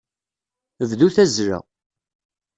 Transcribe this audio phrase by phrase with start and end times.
[0.89, 1.59] Bdu tazzla.